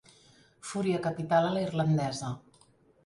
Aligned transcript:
Fúria 0.69 1.01
capital 1.07 1.49
a 1.49 1.53
la 1.59 1.63
irlandesa. 1.67 2.33